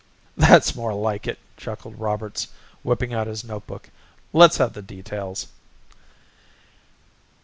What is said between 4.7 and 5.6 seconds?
the details."